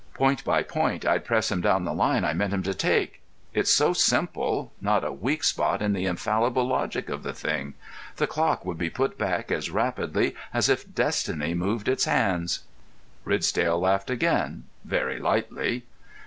Point 0.15 0.43
by 0.43 0.63
point 0.63 1.05
I'd 1.05 1.25
press 1.25 1.51
him 1.51 1.61
down 1.61 1.85
the 1.85 1.93
line 1.93 2.25
I 2.25 2.33
meant 2.33 2.53
him 2.55 2.63
to 2.63 2.73
take. 2.73 3.21
It's 3.53 3.71
so 3.71 3.93
simple—not 3.93 5.03
a 5.03 5.11
weak 5.13 5.43
spot 5.43 5.79
in 5.79 5.93
the 5.93 6.07
infallible 6.07 6.65
logic 6.67 7.07
of 7.07 7.21
the 7.21 7.33
thing. 7.33 7.75
The 8.15 8.25
clock 8.25 8.65
would 8.65 8.79
be 8.79 8.89
put 8.89 9.19
back 9.19 9.51
as 9.51 9.69
rapidly 9.69 10.33
as 10.55 10.69
if 10.69 10.91
destiny 10.95 11.53
moved 11.53 11.87
its 11.87 12.05
hands." 12.05 12.61
Ridsdale 13.25 13.79
laughed 13.79 14.09
again, 14.09 14.63
very 14.83 15.19
lightly. 15.19 15.83